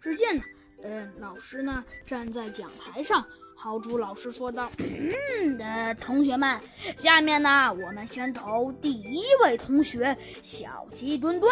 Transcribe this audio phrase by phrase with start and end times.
[0.00, 0.42] 只见呢，
[0.82, 6.60] 呃，老师呢站在讲台上，豪猪老师说道：“嗯同学们，
[6.96, 11.50] 下面呢，我们先投第一位同学小鸡墩墩。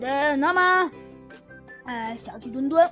[0.00, 0.90] 呃，那么，
[1.84, 2.88] 呃，小鸡墩墩。”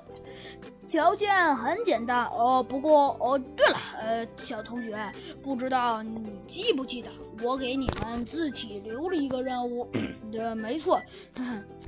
[0.91, 4.99] 条件很简单哦，不过哦，对了，呃，小同学，
[5.41, 7.09] 不知道你记不记得
[7.41, 9.89] 我给你们字体留了一个任务？
[10.37, 11.01] 呃，没错，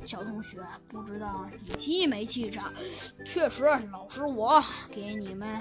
[0.05, 2.63] 小同学，不知道你记没记着？
[3.27, 4.63] 确实，老师我
[4.93, 5.61] 给你们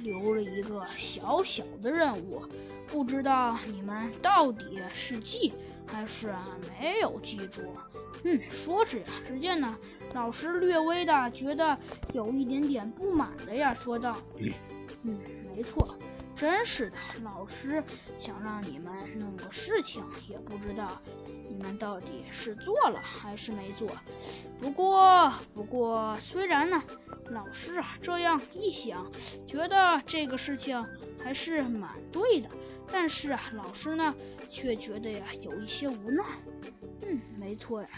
[0.00, 2.42] 留了一个小小的任务，
[2.88, 5.52] 不知道你们到底是记
[5.86, 6.34] 还是
[6.80, 7.62] 没有记住？
[8.24, 9.76] 嗯，说着呀，只见呢，
[10.14, 11.78] 老师略微的觉得
[12.12, 14.16] 有一点点不满的呀，说道
[15.02, 15.18] ：“嗯，
[15.54, 15.96] 没错，
[16.36, 17.82] 真是的，老师
[18.16, 21.00] 想让你们弄个事情，也不知道
[21.48, 23.88] 你们到底是做了还是没做。
[24.58, 26.82] 不过，不过，虽然呢，
[27.30, 29.10] 老师啊这样一想，
[29.46, 30.86] 觉得这个事情
[31.22, 32.48] 还是蛮对的，
[32.90, 34.14] 但是啊，老师呢
[34.48, 36.24] 却觉得呀有一些无奈。”
[37.06, 37.88] 嗯，没错呀。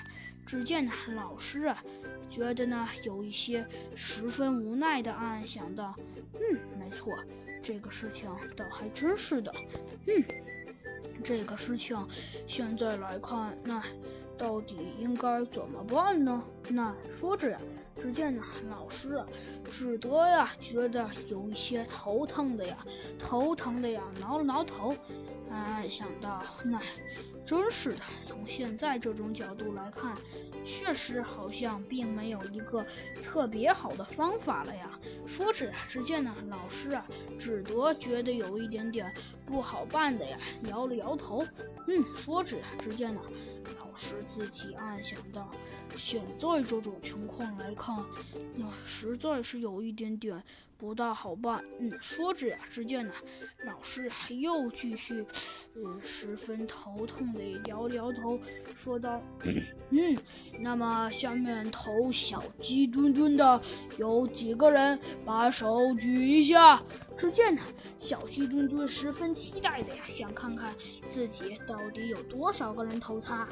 [0.45, 1.83] 只见呢，老师啊，
[2.29, 5.95] 觉得呢有一些十分无奈的暗暗想到：
[6.35, 7.17] 嗯，没错，
[7.63, 9.55] 这个事情倒还真是的。
[10.07, 10.25] 嗯，
[11.23, 11.97] 这个事情
[12.47, 13.83] 现在来看，那
[14.37, 16.43] 到底应该怎么办呢？
[16.69, 17.61] 那说着呀，
[17.97, 19.27] 只见呢，老师啊，
[19.71, 22.77] 只得呀，觉得有一些头疼的呀，
[23.19, 24.97] 头疼的呀，挠了挠头。
[25.51, 26.81] 哎，想到那，
[27.45, 28.01] 真是的。
[28.23, 30.17] 从现在这种角度来看，
[30.65, 32.85] 确实好像并没有一个
[33.21, 34.99] 特别好的方法了呀。
[35.27, 37.07] 说着呀，只见呢，老师啊，
[37.39, 39.13] 只得觉得有一点点
[39.45, 41.47] 不好办的呀，摇了摇头。
[41.87, 43.21] 嗯，说着呀，只见呢，
[43.95, 45.51] 是自己暗想到，
[45.97, 47.97] 现在这种情况来看，
[48.57, 50.43] 那实在是有一点点。
[50.83, 53.13] 不大好办，嗯，说着呀，只见呢，
[53.65, 55.25] 老师又继续，
[55.77, 58.37] 呃，十分头痛的摇摇头，
[58.75, 59.23] 说道
[59.91, 60.19] ：“嗯，
[60.59, 63.63] 那么下面投小鸡墩墩的
[63.97, 64.99] 有几个人？
[65.25, 66.83] 把手举一下。”
[67.17, 67.63] 只见呢，
[67.97, 70.75] 小鸡墩墩十分期待的呀，想看看
[71.07, 73.47] 自己到底有多少个人投他。